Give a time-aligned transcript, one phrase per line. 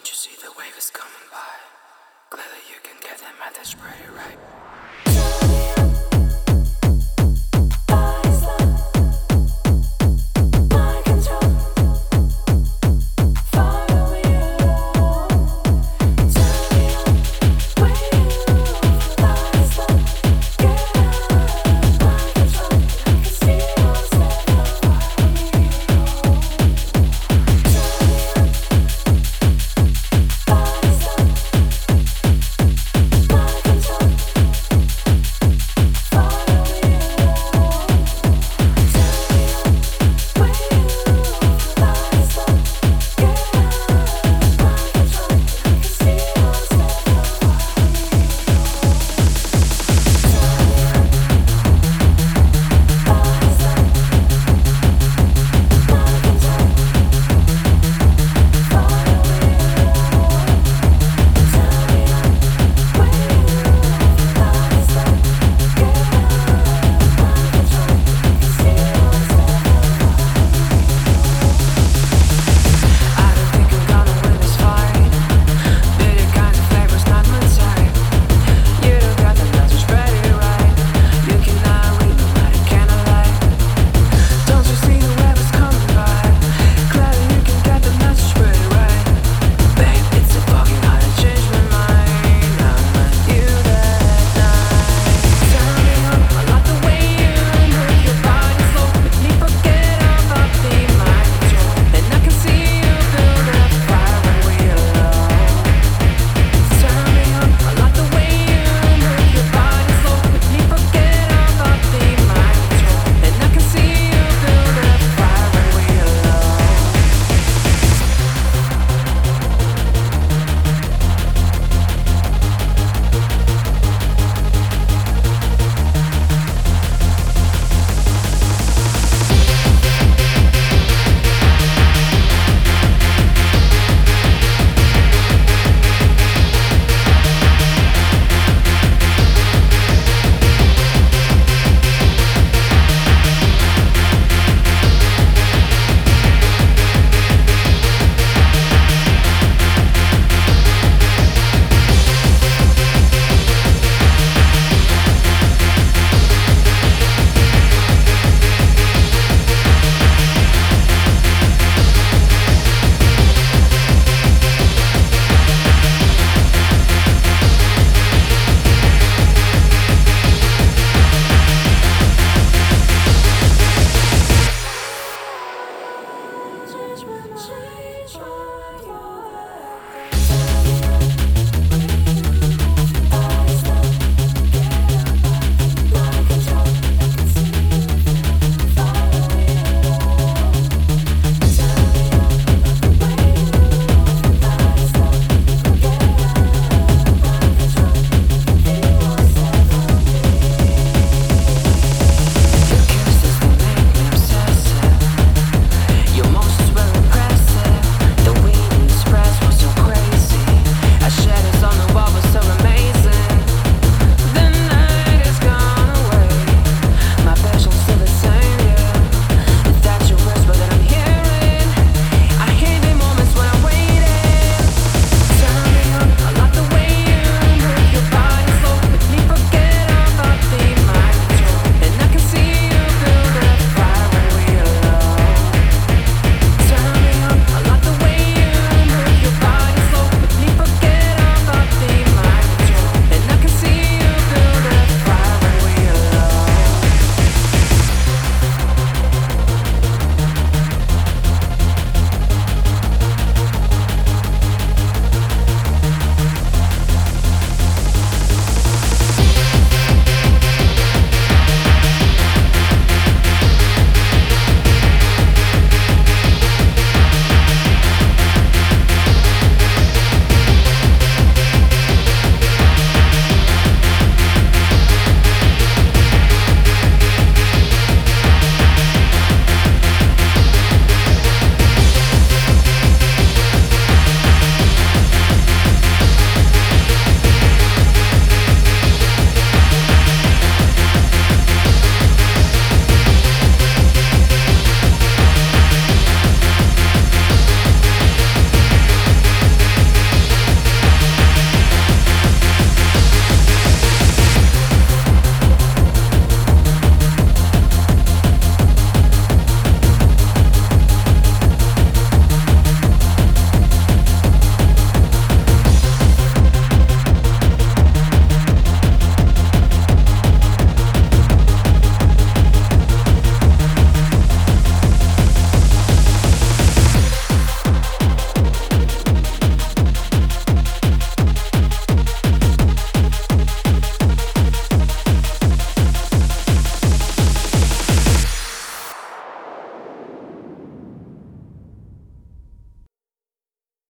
[0.00, 1.60] Don't you see the wave is coming by?
[2.30, 4.59] Clearly you can get them at the spray, right?